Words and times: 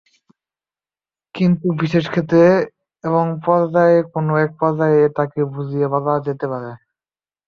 কিন্তু 1.35 1.65
বিশেষ 1.81 2.05
ক্ষেত্রে 2.09 2.43
এবং 3.03 3.23
কোনো 4.13 4.33
একটা 4.37 4.57
পর্যায়ে 4.61 5.01
তাকে 5.17 5.39
বুঝিয়ে 5.53 5.87
বলা 5.93 6.13
যেতে 6.27 6.45
পারে। 6.51 6.71